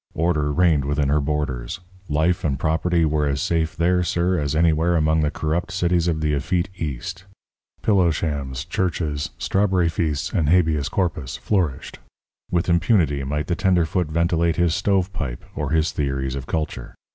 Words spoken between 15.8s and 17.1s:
theories of culture.